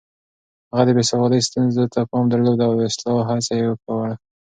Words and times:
هغه 0.71 0.83
د 0.85 0.89
بې 0.95 1.03
سوادۍ 1.11 1.41
ستونزو 1.47 1.83
ته 1.93 1.99
پام 2.09 2.25
درلود 2.31 2.59
او 2.67 2.71
د 2.77 2.81
اصلاح 2.89 3.19
هڅه 3.29 3.53
يې 3.59 3.65
وکړه. 3.69 4.13